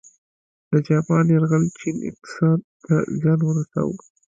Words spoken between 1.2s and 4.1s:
یرغل چین اقتصاد ته زیان ورساوه.